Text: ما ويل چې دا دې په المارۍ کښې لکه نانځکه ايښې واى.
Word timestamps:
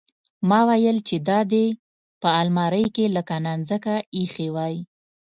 ما 0.49 0.59
ويل 0.69 0.97
چې 1.07 1.15
دا 1.29 1.39
دې 1.51 1.65
په 2.21 2.29
المارۍ 2.41 2.85
کښې 2.95 3.05
لکه 3.17 3.35
نانځکه 3.45 3.95
ايښې 4.17 4.47
واى. 4.55 4.77